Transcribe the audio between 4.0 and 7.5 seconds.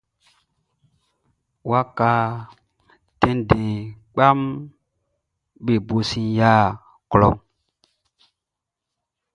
kpaʼm be bo sin yia klɔʼn.